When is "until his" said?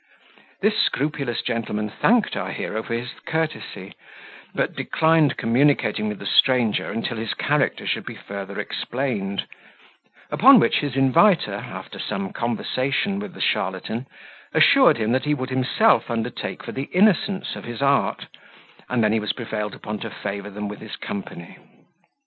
6.89-7.35